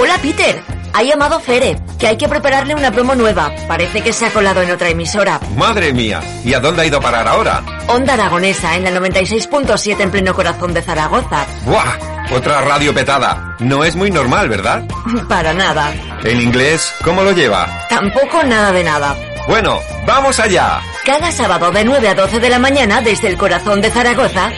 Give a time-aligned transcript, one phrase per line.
[0.00, 0.62] Hola Peter,
[0.92, 3.52] ha llamado Fere, que hay que prepararle una promo nueva.
[3.66, 5.40] Parece que se ha colado en otra emisora.
[5.56, 7.64] Madre mía, ¿y a dónde ha ido a parar ahora?
[7.88, 11.46] Onda Aragonesa, en la 96.7 en pleno corazón de Zaragoza.
[11.64, 11.98] ¡Buah!
[12.30, 13.56] Otra radio petada.
[13.58, 14.84] No es muy normal, ¿verdad?
[15.28, 15.92] Para nada.
[16.22, 17.66] ¿En inglés cómo lo lleva?
[17.88, 19.16] Tampoco nada de nada.
[19.48, 20.80] Bueno, vamos allá.
[21.04, 24.50] Cada sábado de 9 a 12 de la mañana desde el corazón de Zaragoza.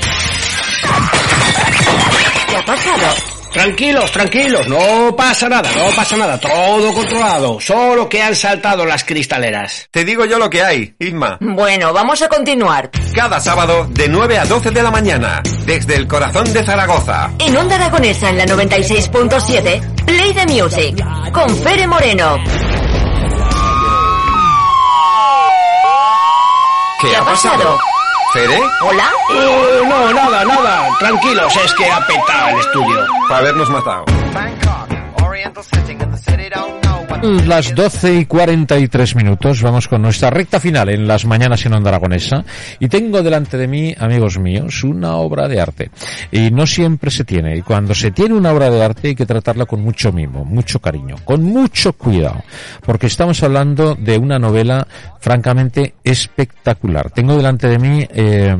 [2.47, 3.40] ¿Qué ha pasado?
[3.53, 9.03] Tranquilos, tranquilos, no pasa nada, no pasa nada, todo controlado, solo que han saltado las
[9.03, 9.89] cristaleras.
[9.91, 11.37] Te digo yo lo que hay, Isma.
[11.41, 12.91] Bueno, vamos a continuar.
[13.13, 17.33] Cada sábado de 9 a 12 de la mañana, desde el corazón de Zaragoza.
[17.41, 22.39] En Onda Aragonesa en la 96.7, Play the Music, con Fere Moreno.
[27.01, 27.79] ¿Qué, ha pasado?
[28.33, 28.61] ¿Fede?
[28.83, 29.11] ¿Hola?
[29.35, 33.05] Eh, no, nada, nada, tranquilos, es que ha petado el estudio.
[33.29, 34.05] Para habernos matado.
[37.23, 41.91] Las 12 y 43 minutos, vamos con nuestra recta final en las mañanas en Onda
[41.91, 42.45] Aragonesa.
[42.79, 45.91] Y tengo delante de mí, amigos míos, una obra de arte.
[46.33, 47.59] Y no siempre se tiene.
[47.59, 50.79] Y cuando se tiene una obra de arte hay que tratarla con mucho mimo, mucho
[50.81, 52.43] cariño, con mucho cuidado.
[52.87, 54.87] Porque estamos hablando de una novela
[55.21, 57.11] francamente espectacular.
[57.11, 58.57] Tengo delante de mí, eh,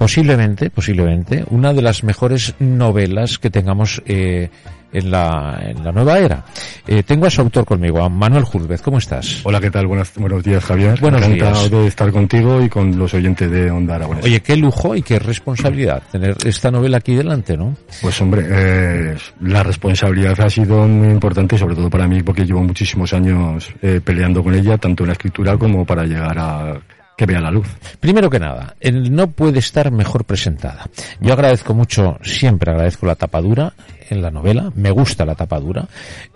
[0.00, 4.48] posiblemente, posiblemente, una de las mejores novelas que tengamos eh,
[4.94, 6.42] en la, en la nueva era.
[6.86, 8.80] Eh, tengo a su autor conmigo, a Manuel Jurvez.
[8.80, 9.42] ¿Cómo estás?
[9.44, 9.86] Hola, ¿qué tal?
[9.86, 10.98] Buenos, buenos días, Javier.
[10.98, 11.70] Buenos Encantado días.
[11.70, 14.26] de estar contigo y con los oyentes de Onda Aragonesa.
[14.26, 17.76] Oye, qué lujo y qué responsabilidad tener esta novela aquí delante, ¿no?
[18.00, 22.64] Pues hombre, eh, la responsabilidad ha sido muy importante, sobre todo para mí, porque llevo
[22.64, 26.80] muchísimos años eh, peleando con ella, tanto en la escritura como para llegar a
[27.20, 27.68] que vea la luz.
[28.00, 30.88] Primero que nada, el no puede estar mejor presentada.
[31.20, 33.74] Yo agradezco mucho, siempre agradezco la tapadura
[34.14, 35.86] en la novela, me gusta la tapadura,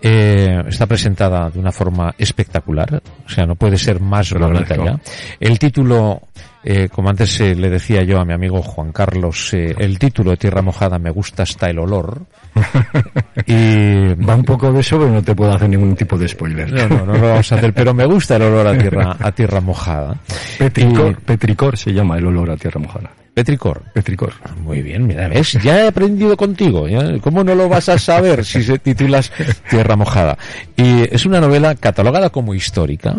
[0.01, 4.99] eh, está presentada de una forma espectacular, o sea, no puede ser más bonita ya.
[5.39, 6.21] El título,
[6.63, 10.31] eh, como antes eh, le decía yo a mi amigo Juan Carlos, eh, el título
[10.31, 12.21] de Tierra Mojada me gusta hasta el olor.
[13.45, 16.71] y Va un poco de eso, pero no te puedo hacer ningún tipo de spoiler.
[16.71, 19.31] no, no, no lo vamos a hacer, pero me gusta el olor a tierra, a
[19.31, 20.15] tierra mojada.
[20.57, 23.11] Petricor, Y- Petricor se llama el olor a tierra mojada.
[23.35, 23.83] Petricor.
[23.93, 24.33] Petricor.
[24.63, 26.87] Muy bien, mira, ves, ya he aprendido contigo.
[26.87, 27.19] ¿ya?
[27.19, 29.31] ¿Cómo no lo vas a saber si se titulas
[29.69, 30.37] Tierra Mojada?
[30.77, 33.17] Y es una novela catalogada como histórica,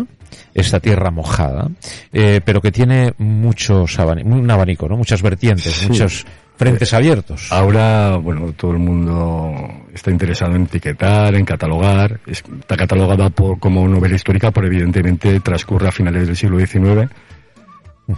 [0.55, 1.69] esta Tierra Mojada,
[2.11, 4.97] eh, pero que tiene muchos abani- un abanico, ¿no?
[4.97, 5.87] Muchas vertientes, Sí.
[5.87, 6.25] muchos
[6.57, 7.49] frentes abiertos.
[7.51, 9.53] Ahora, bueno, todo el mundo
[9.93, 12.19] está interesado en etiquetar, en catalogar.
[12.25, 17.07] Está catalogada por, como novela histórica, pero evidentemente transcurre a finales del siglo XIX.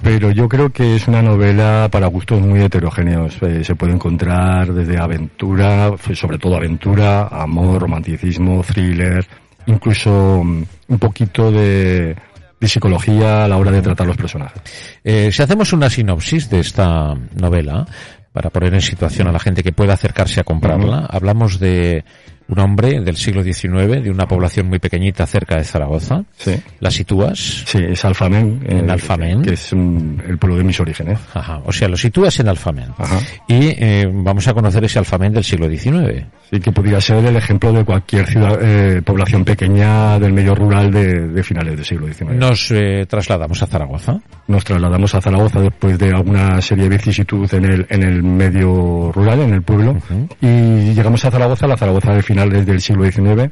[0.03, 3.41] Pero yo creo que es una novela para gustos muy heterogéneos.
[3.41, 9.25] Eh, se puede encontrar desde aventura, sobre todo aventura, amor, romanticismo, thriller,
[9.65, 12.15] incluso mm, un poquito de,
[12.59, 14.61] de psicología a la hora de tratar los personajes.
[15.03, 17.87] Eh, si hacemos una sinopsis de esta novela,
[18.31, 22.03] para poner en situación a la gente que pueda acercarse a comprarla, hablamos de
[22.49, 26.23] un hombre del siglo XIX, de una población muy pequeñita cerca de Zaragoza.
[26.37, 26.55] Sí.
[26.79, 27.63] ¿La sitúas?
[27.65, 28.61] Sí, es Alfamen.
[28.67, 29.41] eh, En Alfamen.
[29.41, 31.19] Que es mm, el pueblo de mis orígenes.
[31.33, 32.89] Ajá, o sea, lo sitúas en Alfamen.
[32.97, 33.19] Ajá.
[33.47, 36.25] Y eh, vamos a conocer ese Alfamen del siglo XIX.
[36.49, 40.91] Sí, que podría ser el ejemplo de cualquier ciudad, eh, población pequeña del medio rural
[40.91, 42.31] de, de finales del siglo XIX.
[42.33, 44.19] Nos eh, trasladamos a Zaragoza.
[44.47, 49.11] Nos trasladamos a Zaragoza después de alguna serie de vicisitudes en el, en el medio
[49.13, 49.97] rural, en el pueblo,
[50.41, 53.51] y llegamos a Zaragoza, la Zaragoza de finales del siglo XIX,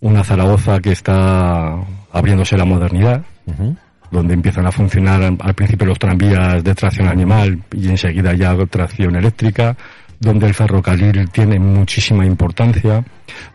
[0.00, 1.74] una Zaragoza que está
[2.12, 3.76] abriéndose la modernidad, Ujú.
[4.12, 9.16] donde empiezan a funcionar al principio los tranvías de tracción animal y enseguida ya tracción
[9.16, 9.76] eléctrica,
[10.20, 13.02] donde el ferrocarril tiene muchísima importancia,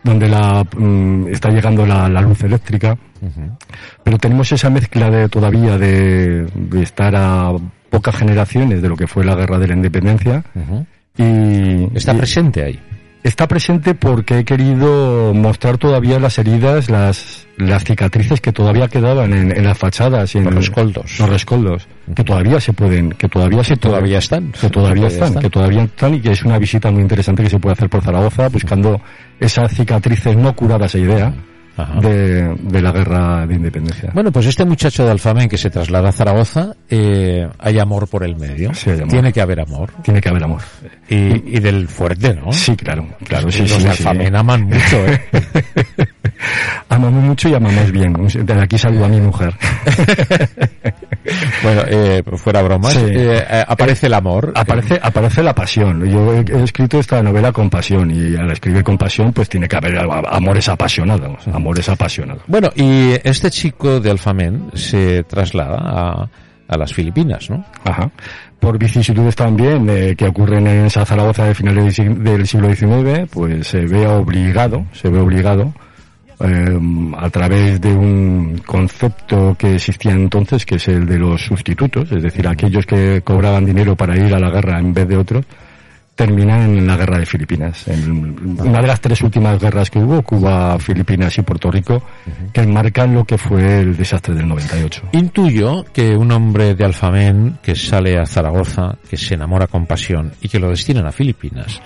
[0.02, 2.96] donde la, mm, está llegando la, la luz eléctrica,
[4.04, 7.52] pero tenemos esa mezcla de todavía de, de estar a
[7.90, 10.86] pocas generaciones de lo que fue la guerra de la independencia Ujú.
[11.18, 12.80] y Está y presente ahí.
[13.26, 19.32] Está presente porque he querido mostrar todavía las heridas, las, las cicatrices que todavía quedaban
[19.32, 21.18] en, en las fachadas y en Los rescoldos.
[21.18, 24.52] los rescoldos, que todavía se pueden, que todavía se todavía están.
[24.52, 27.58] que todavía están, que todavía están y que es una visita muy interesante que se
[27.58, 29.00] puede hacer por Zaragoza buscando
[29.40, 31.34] esas cicatrices no curadas a idea.
[32.00, 34.10] De, de la guerra de independencia.
[34.14, 38.24] Bueno, pues este muchacho de Alfamen que se traslada a Zaragoza, eh, hay amor por
[38.24, 38.72] el medio.
[38.74, 39.08] Sí, hay amor.
[39.08, 39.90] Tiene que haber amor.
[40.02, 40.62] Tiene que haber amor.
[41.08, 42.52] Y, y del fuerte, ¿no?
[42.52, 43.88] Sí, claro, claro, sí, Los sí, de sí.
[43.88, 45.20] Alfamen aman mucho, ¿eh?
[46.88, 48.12] Amamos mucho y amamos bien.
[48.14, 49.54] Desde aquí saludo a mi mujer.
[51.62, 53.00] bueno, eh, fuera bromas, Sí.
[53.04, 54.52] eh, eh, aparece el amor.
[54.54, 56.04] Aparece, aparece la pasión.
[56.04, 59.68] Yo he, he escrito esta novela con pasión y al escribir con pasión pues tiene
[59.68, 61.46] que haber amores apasionados.
[61.52, 62.42] Amores apasionados.
[62.46, 66.28] Bueno, y este chico de Alfamen se traslada a,
[66.68, 67.64] a las Filipinas, ¿no?
[67.84, 68.10] Ajá.
[68.60, 73.66] Por vicisitudes también eh, que ocurren en esa Zaragoza de finales del siglo XIX, pues
[73.66, 75.74] se ve obligado, se ve obligado
[76.40, 76.78] eh,
[77.16, 82.22] a través de un concepto que existía entonces, que es el de los sustitutos, es
[82.22, 85.44] decir, aquellos que cobraban dinero para ir a la guerra en vez de otros,
[86.16, 87.86] terminan en la guerra de Filipinas.
[87.86, 92.02] En una de las tres últimas guerras que hubo, Cuba, Filipinas y Puerto Rico,
[92.52, 95.10] que enmarcan lo que fue el desastre del 98.
[95.12, 100.32] Intuyo que un hombre de Alfamen que sale a Zaragoza, que se enamora con pasión
[100.40, 101.80] y que lo destinan a Filipinas,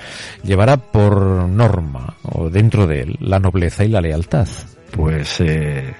[0.44, 4.46] llevará por norma, o dentro de él, la nobleza y la lealtad.
[4.92, 5.92] Pues, eh,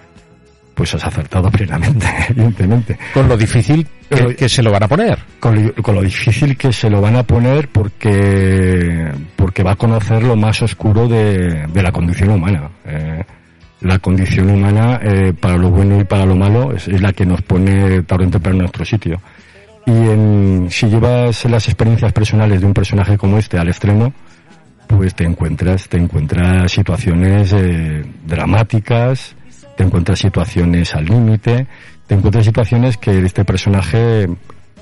[0.81, 2.97] pues has acertado plenamente, evidentemente.
[3.13, 5.19] Con lo difícil que, se lo van a poner.
[5.39, 9.77] Con lo, con lo difícil que se lo van a poner porque, porque va a
[9.77, 12.71] conocer lo más oscuro de, de la condición humana.
[12.87, 13.23] Eh,
[13.83, 17.27] la condición humana, eh, para lo bueno y para lo malo, es, es la que
[17.27, 19.21] nos pone tarde o temprano en nuestro sitio.
[19.85, 24.15] Y en, si llevas las experiencias personales de un personaje como este al extremo,
[24.87, 29.37] pues te encuentras, te encuentras situaciones eh, dramáticas,
[29.81, 31.67] te encuentras situaciones al límite,
[32.07, 34.29] te encuentras situaciones que este personaje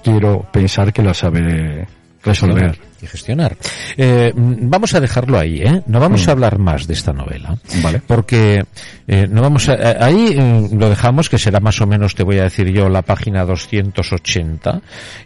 [0.02, 1.86] quiero pensar que las sabe
[2.24, 2.88] resolver.
[3.02, 3.56] Y gestionar.
[3.96, 5.82] Eh, mm, vamos a dejarlo ahí, ¿eh?
[5.86, 6.28] No vamos Mm.
[6.28, 7.56] a hablar más de esta novela.
[7.82, 8.02] Vale.
[8.06, 8.64] Porque
[9.06, 12.22] eh, no vamos a, eh, ahí eh, lo dejamos, que será más o menos, te
[12.24, 14.80] voy a decir yo, la página 280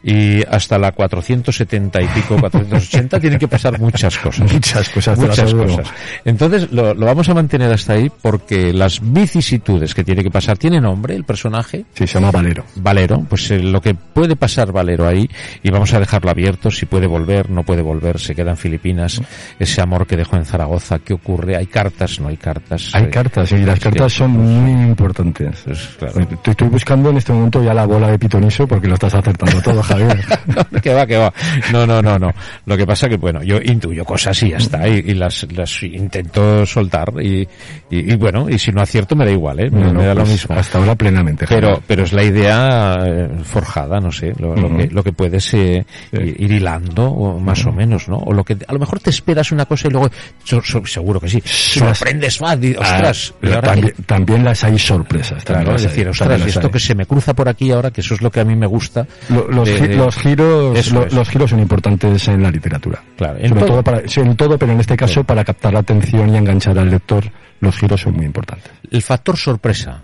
[0.05, 4.53] y hasta la 470 y pico, 480, tienen que pasar muchas cosas.
[4.53, 5.87] Muchas cosas, Muchas cosas.
[6.25, 10.59] Entonces lo, lo vamos a mantener hasta ahí porque las vicisitudes que tiene que pasar,
[10.59, 11.85] ¿tiene nombre el personaje?
[11.95, 12.65] Sí, se llama Valero.
[12.77, 15.29] Valero, pues lo que puede pasar Valero ahí,
[15.63, 19.21] y vamos a dejarlo abierto, si puede volver, no puede volver, se queda en Filipinas,
[19.59, 21.57] ese amor que dejó en Zaragoza, ¿qué ocurre?
[21.57, 22.21] ¿Hay cartas?
[22.21, 22.91] ¿No hay cartas?
[22.95, 25.63] Hay cartas y las cartas son muy importantes.
[25.65, 26.29] pues, claro.
[26.45, 29.83] Estoy buscando en este momento ya la bola de pitoniso porque lo estás acertando todo,
[29.83, 30.19] Javier.
[30.47, 31.33] No, que va, que va.
[31.73, 32.33] No, no, no, no.
[32.67, 35.83] Lo que pasa que, bueno, yo intuyo cosas y ya está, y, y las, las
[35.83, 37.43] intento soltar, y,
[37.91, 39.71] y, y bueno, y si no acierto me da igual, ¿eh?
[39.71, 40.57] Me, No, no, me da lo pues mismo.
[40.57, 41.47] Hasta ahora plenamente.
[41.49, 41.85] Pero, Javier.
[41.87, 44.77] pero es la idea eh, forjada, no sé, lo, lo Ujú.
[44.79, 48.17] que, lo que puedes eh, ir hilando, o más o menos, ¿no?
[48.17, 50.09] O lo que, a lo mejor te esperas una cosa y luego,
[50.45, 53.75] so- so- seguro que sí, sorprendes más, ostras, Ah, y ahora
[54.07, 55.45] también, las hay sorpresas.
[55.45, 56.73] Claro, las decir, ostras, esto hay.
[56.73, 58.67] que se me cruza por aquí ahora, que eso es lo que a mí me
[58.67, 59.07] gusta.
[59.29, 63.03] Lo- los, de- gi- de- los giros Eso los giros son importantes en la literatura
[63.17, 65.25] Claro, en sobre todo- todo, para sí, en todo pero en este caso Sí.
[65.27, 67.25] para captar la atención y enganchar al lector
[67.61, 70.03] los giros son muy importantes El factor sorpresa.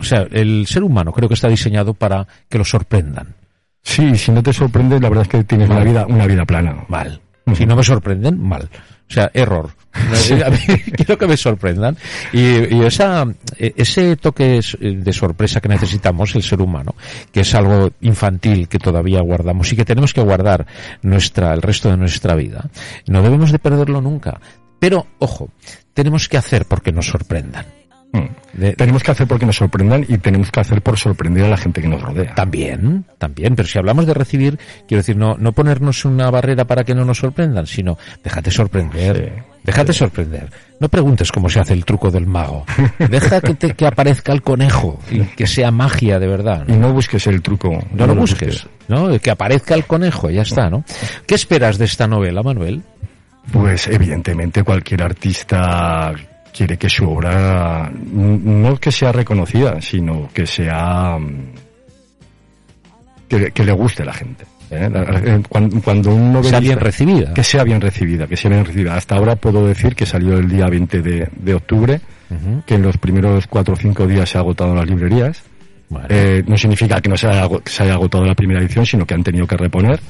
[0.00, 3.34] O sea, el ser humano creo que está diseñado para que lo sorprendan.
[3.84, 6.84] Sí si no te sorprende la verdad es que tienes una vida una vida plana
[6.88, 7.20] Mal.
[7.54, 8.70] Si no me sorprenden, mal.
[9.06, 9.68] O sea, error.
[10.96, 11.94] Quiero que me sorprendan.
[12.32, 13.26] Y, y esa,
[13.58, 16.94] eh, ese toque s- de sorpresa que necesitamos el ser humano,
[17.30, 20.66] que es algo infantil que todavía guardamos y que tenemos que guardar
[21.02, 22.64] nuestra, el resto de nuestra vida,
[23.08, 24.40] no debemos de perderlo nunca.
[24.78, 25.50] Pero, ojo,
[25.92, 27.66] tenemos que hacer porque nos sorprendan.
[28.14, 28.60] Mm.
[28.60, 31.56] De- tenemos que hacer porque nos sorprendan y tenemos que hacer por sorprender a la
[31.56, 34.56] gente que nos rodea También, también, pero si hablamos de recibir,
[34.86, 39.32] quiero decir, no, no ponernos una barrera para que no nos sorprendan, sino déjate sorprender,
[39.36, 40.48] Sí, déjate sorprender.
[40.78, 42.64] No preguntes cómo se hace el truco del mago.
[42.98, 46.64] Deja que, te, que aparezca el conejo y que sea magia de verdad.
[46.68, 46.88] y ¿no?
[46.88, 49.18] no busques el truco No lo busques, ¿no?
[49.18, 50.84] Que aparezca el conejo, ya está, ¿no?
[51.26, 52.82] ¿Qué esperas de esta novela, Manuel?
[53.52, 56.12] Pues evidentemente cualquier artista
[56.56, 61.52] quiere que su obra no que sea reconocida, sino que sea mm,
[63.28, 64.44] que, que le guste a la gente.
[64.70, 64.88] ¿eh?
[64.92, 67.34] Eh, Cuando, cuando un Sea novelista- bien recibida.
[67.34, 68.96] que sea bien recibida, que sea bien recibida.
[68.96, 72.00] Hasta ahora puedo decir que salió el día 20 de, de octubre,
[72.66, 75.42] que en los primeros cuatro o cinco días se ha agotado en las librerías.
[76.08, 79.22] Eh, no significa que no haya, se haya agotado la primera edición, sino que han
[79.22, 80.00] tenido que reponer.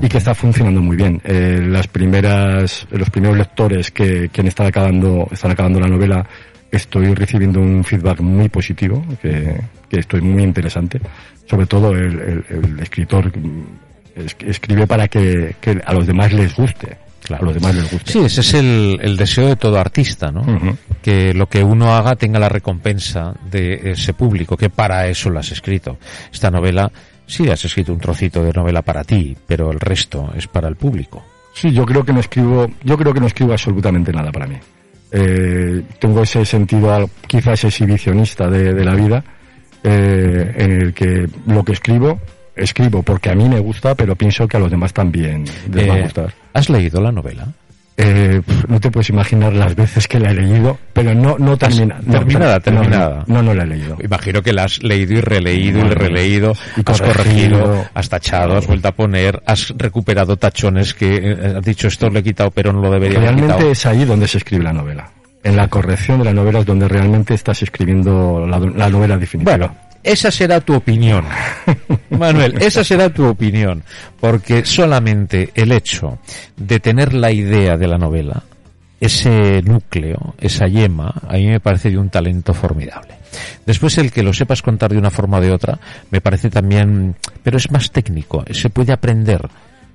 [0.00, 1.20] Y que está funcionando muy bien.
[1.24, 6.26] Eh, las primeras, los primeros lectores que, que están acabando, están acabando la novela,
[6.70, 11.00] estoy recibiendo un feedback muy positivo, que, que estoy muy interesante.
[11.46, 13.32] Sobre todo el, el, el escritor
[14.14, 15.54] es- escribe para que
[15.84, 16.96] a los demás les guste.
[17.22, 17.42] Claro.
[17.42, 18.12] A los demás les guste.
[18.12, 20.42] Sí, ese es el, el deseo de todo artista, ¿no?
[21.02, 25.38] Que lo que uno haga tenga la recompensa de ese público, que para eso lo
[25.38, 25.98] has escrito.
[26.32, 26.90] Esta novela,
[27.26, 30.76] sí, has escrito un trocito de novela para ti, pero el resto es para el
[30.76, 31.24] público.
[31.54, 34.56] Sí, yo creo que no escribo, yo creo que no escribo absolutamente nada para mí.
[35.12, 39.24] Eh, tengo ese sentido quizás exhibicionista de, de la vida,
[39.82, 42.20] eh, en el que lo que escribo,
[42.54, 45.94] escribo porque a mí me gusta, pero pienso que a los demás también les va
[45.94, 46.34] a Eh, gustar.
[46.52, 47.46] ¿Has leído la novela?
[48.02, 52.00] Eh, no te puedes imaginar las veces que la he leído, pero no, no termina,
[52.02, 53.24] no, terminada, no, terminada.
[53.26, 53.98] No, no, la he leído.
[54.02, 57.60] Imagino que la has leído y releído y releído, y has corregido.
[57.60, 62.08] corregido, has tachado, has vuelto a poner, has recuperado tachones que eh, has dicho esto
[62.08, 64.72] le he quitado pero no lo debería haber Realmente es ahí donde se escribe la
[64.72, 65.10] novela.
[65.42, 69.58] En la corrección de la novela es donde realmente estás escribiendo la, la novela definitiva.
[69.58, 71.24] Bueno, esa será tu opinión.
[72.10, 73.82] Manuel, esa será tu opinión.
[74.20, 76.18] Porque solamente el hecho
[76.56, 78.42] de tener la idea de la novela,
[79.00, 83.14] ese núcleo, esa yema, a mí me parece de un talento formidable.
[83.64, 85.78] Después el que lo sepas contar de una forma o de otra,
[86.10, 89.48] me parece también, pero es más técnico, se puede aprender,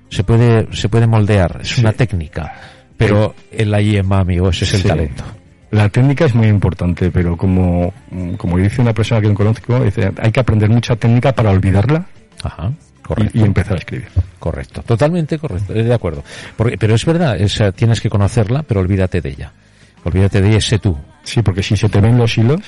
[0.08, 2.52] se puede, se puede moldear, es una técnica.
[2.96, 4.88] Pero en la yema, amigo, ese es el Sí.
[4.88, 5.24] talento.
[5.76, 7.92] La técnica es muy importante, pero como,
[8.38, 12.06] como dice una persona que conozco, dice, hay que aprender mucha técnica para olvidarla
[12.42, 13.38] Ajá, y, correcto.
[13.38, 14.08] y empezar a escribir.
[14.38, 16.24] Correcto, totalmente correcto, de acuerdo.
[16.56, 19.52] Porque, pero es verdad, es, tienes que conocerla, pero olvídate de ella.
[20.04, 20.96] Olvídate de ella, sé tú.
[21.24, 22.60] Sí, porque si se te ven los hilos,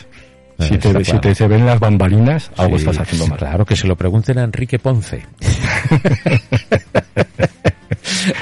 [0.58, 3.38] Eh, si, te, si te se ven las bambalinas, algo Sí, estás haciendo mal.
[3.38, 5.24] Claro, que se lo pregunten a Enrique Ponce.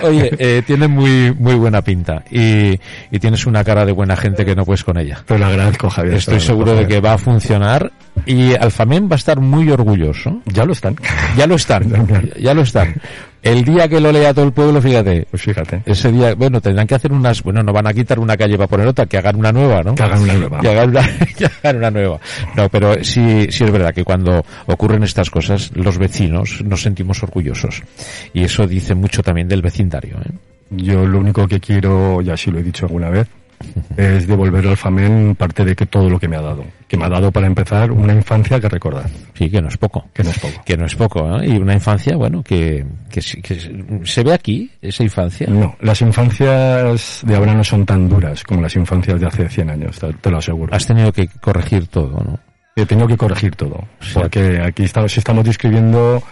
[0.03, 2.79] Oye, eh, tiene muy muy buena pinta y,
[3.11, 5.23] y tienes una cara de buena gente que no puedes con ella.
[5.27, 6.15] Te lo agradezco, Javier.
[6.17, 7.93] Estoy seguro de que va a funcionar
[8.25, 10.41] y Alfamén va a estar muy orgulloso.
[10.47, 10.97] Ya lo están.
[11.37, 12.07] Ya lo están,
[12.41, 12.95] ya lo están.
[13.47, 15.83] El día que lo lea todo el pueblo, fíjate, Pues fíjate.
[15.87, 18.67] ese día, bueno, tendrán que hacer unas, bueno, no van a quitar una calle para
[18.69, 19.95] poner otra, que hagan una nueva, ¿no?
[19.95, 20.61] Que hagan una nueva.
[20.61, 21.03] Que hagan una,
[21.39, 22.21] que hagan una nueva.
[22.57, 27.23] No, pero sí, sí es verdad que cuando ocurren estas cosas, los vecinos nos sentimos
[27.23, 27.83] orgullosos.
[28.35, 30.31] Y eso dice mucho también del vecindario, ¿eh?
[30.71, 33.29] Yo lo único que quiero, ya sí lo he dicho alguna vez,
[33.97, 36.65] es devolver al FAMEN parte de que todo lo que me ha dado.
[36.89, 40.05] Que me ha dado para empezar una infancia que recordar, Sí, que no es poco.
[40.15, 40.63] que no es poco.
[40.65, 41.49] Que no es poco, ¿eh?
[41.49, 45.47] Y una infancia, bueno, que, que, que se ve aquí, esa infancia.
[45.51, 49.71] No, las infancias de ahora no son tan duras como las infancias de hace 100
[49.71, 50.75] años, te lo aseguro.
[50.75, 52.39] Has tenido que corregir todo, ¿no?
[52.79, 54.11] He tenido que corregir todo, Sí.
[54.13, 56.23] porque aquí estamos, estamos describiendo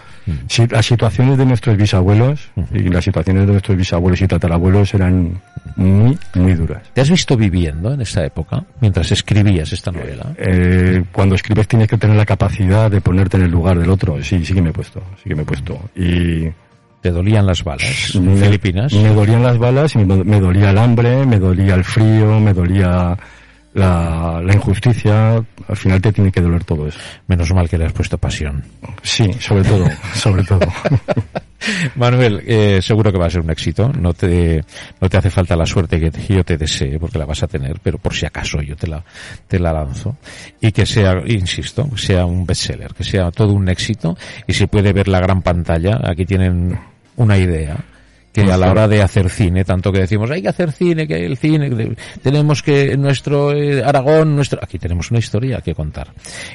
[0.47, 5.41] si- las situaciones de nuestros bisabuelos y las situaciones de nuestros bisabuelos y tatarabuelos eran
[5.75, 6.83] muy, muy duras.
[6.93, 10.33] ¿Te has visto viviendo en esa época, mientras escribías esta novela?
[10.37, 14.21] Eh, cuando escribes tienes que tener la capacidad de ponerte en el lugar del otro.
[14.21, 15.79] Sí, sí que me he puesto, sí que me he puesto.
[15.95, 16.47] Y
[17.01, 18.93] ¿Te dolían las balas en Filipinas?
[18.93, 22.53] me dolían las balas, y me, me dolía el hambre, me dolía el frío, me
[22.53, 23.17] dolía
[23.75, 25.35] la, la injusticia.
[25.35, 26.97] Al final te tiene que doler todo eso.
[27.27, 28.63] Menos mal que le has puesto pasión.
[29.03, 30.61] Sí, sobre todo, sobre todo.
[31.95, 33.91] Manuel, eh, seguro que va a ser un éxito.
[33.91, 34.63] No te,
[35.01, 37.79] no te hace falta la suerte que yo te desee, porque la vas a tener,
[37.83, 39.03] pero por si acaso yo te la,
[39.47, 40.15] te la lanzo.
[40.61, 44.17] Y que sea, insisto, que sea un bestseller, que sea todo un éxito
[44.47, 45.99] y se puede ver la gran pantalla.
[46.03, 46.79] Aquí tienen
[47.17, 47.77] una idea
[48.35, 51.25] que a la hora de hacer cine, tanto que decimos hay que hacer cine, que
[51.25, 56.09] el cine, tenemos que nuestro eh, Aragón, nuestro, aquí tenemos una historia que contar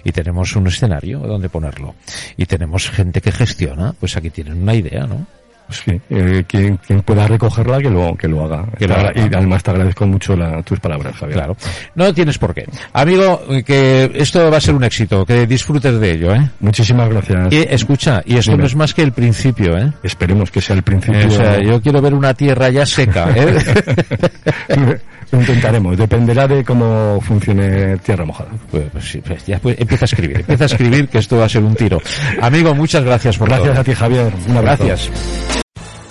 [0.05, 1.95] y tenemos un escenario donde ponerlo
[2.37, 5.27] y tenemos gente que gestiona, pues aquí tienen una idea, ¿no?
[5.71, 8.67] Pues sí, eh, quien, quien pueda recogerla que lo, que lo haga.
[8.77, 8.91] Que Y
[9.37, 11.39] además te agradezco mucho la- tus palabras, Javier.
[11.39, 11.57] Claro.
[11.95, 12.67] No tienes por qué.
[12.93, 16.51] Amigo, que esto va a ser un éxito, que disfrutes de ello, ¿eh?
[16.59, 17.53] Muchísimas gracias.
[17.53, 18.63] Y escucha, y esto Dime.
[18.63, 19.93] no es más que el principio, ¿eh?
[20.03, 21.29] Esperemos que sea el principio.
[21.29, 23.57] O sea, yo quiero ver una tierra ya seca, ¿eh?
[25.33, 28.51] Lo intentaremos, dependerá de cómo funcione Tierra Mojada.
[28.69, 31.45] Pues, pues sí, pues ya pues, empieza a escribir, empieza a escribir que esto va
[31.45, 32.01] a ser un tiro.
[32.43, 33.81] Amigo, muchas gracias por Gracias todo.
[33.81, 34.33] a ti, Javier.
[34.49, 34.85] Un abrazo.
[34.87, 35.60] Gracias.